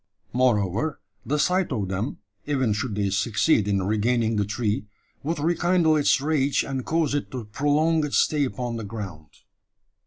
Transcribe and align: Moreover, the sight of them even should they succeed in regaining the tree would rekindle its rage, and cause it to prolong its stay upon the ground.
Moreover, 0.33 0.99
the 1.23 1.37
sight 1.37 1.71
of 1.71 1.87
them 1.89 2.17
even 2.47 2.73
should 2.73 2.95
they 2.95 3.11
succeed 3.11 3.67
in 3.67 3.83
regaining 3.83 4.35
the 4.35 4.45
tree 4.45 4.87
would 5.21 5.37
rekindle 5.37 5.95
its 5.95 6.19
rage, 6.19 6.63
and 6.63 6.83
cause 6.83 7.13
it 7.13 7.29
to 7.29 7.45
prolong 7.45 8.03
its 8.03 8.17
stay 8.17 8.43
upon 8.43 8.77
the 8.77 8.83
ground. 8.83 9.29